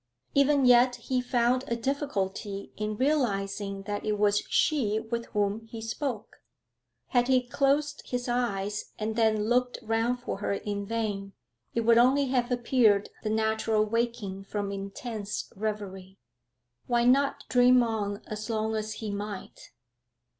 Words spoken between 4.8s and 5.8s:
with whom he